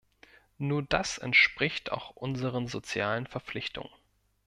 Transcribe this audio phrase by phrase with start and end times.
[0.57, 3.91] Nur das entspricht auch unseren sozialen Verpflichtungen.